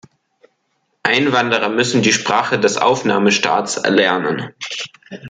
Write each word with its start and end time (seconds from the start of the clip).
Einwanderer 1.03 1.69
müssen 1.69 2.01
die 2.01 2.11
Sprache 2.11 2.59
des 2.59 2.77
Aufnahmestaats 2.77 3.77
erlernen. 3.77 4.51